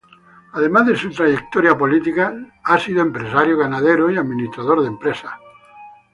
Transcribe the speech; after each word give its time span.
Además 0.53 0.87
de 0.87 0.95
su 0.95 1.11
trayectoria 1.11 1.77
política, 1.77 2.33
ha 2.63 2.79
sido 2.79 3.03
empresario, 3.03 3.55
ganadero 3.59 4.09
y 4.09 4.17
administrador 4.17 4.81
de 4.81 4.87
empresas. 4.87 5.33